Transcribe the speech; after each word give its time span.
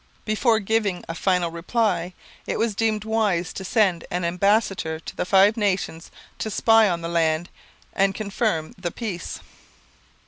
Before 0.25 0.57
giving 0.59 1.03
a 1.07 1.13
final 1.13 1.51
reply 1.51 2.15
it 2.47 2.57
was 2.57 2.73
deemed 2.73 3.03
wise 3.05 3.53
to 3.53 3.63
send 3.63 4.03
an 4.09 4.25
ambassador 4.25 4.99
to 4.99 5.15
the 5.15 5.27
Five 5.27 5.55
Nations 5.57 6.09
to 6.39 6.49
spy 6.49 6.87
out 6.87 7.01
the 7.03 7.07
land 7.07 7.49
and 7.93 8.15
confirm 8.15 8.73
the 8.79 8.89
peace. 8.89 9.41